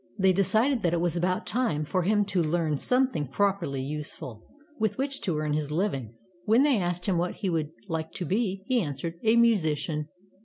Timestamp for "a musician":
9.23-10.07